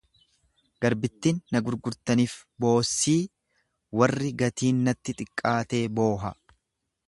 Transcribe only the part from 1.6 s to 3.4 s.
gurgurtanif boossii,